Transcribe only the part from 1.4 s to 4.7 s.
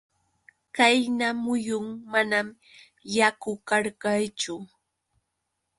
muyun manam yaku karqachu.